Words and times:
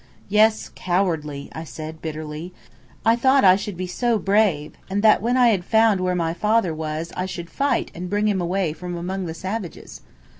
"Yes, 0.29 0.71
cowardly," 0.73 1.51
I 1.53 1.63
said 1.63 2.01
bitterly. 2.01 2.55
"I 3.05 3.15
thought 3.15 3.43
I 3.45 3.55
should 3.55 3.77
be 3.77 3.85
so 3.85 4.17
brave, 4.17 4.73
and 4.89 5.03
that 5.03 5.21
when 5.21 5.37
I 5.37 5.49
had 5.49 5.63
found 5.63 6.01
where 6.01 6.15
my 6.15 6.33
father 6.33 6.73
was 6.73 7.13
I 7.15 7.27
should 7.27 7.51
fight 7.51 7.91
and 7.93 8.09
bring 8.09 8.27
him 8.27 8.41
away 8.41 8.73
from 8.73 8.95
among 8.97 9.27
the 9.27 9.35
savages." 9.35 10.01